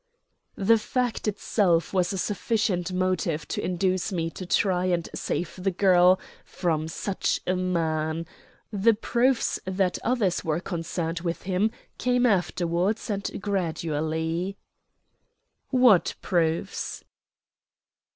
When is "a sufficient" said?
2.11-2.91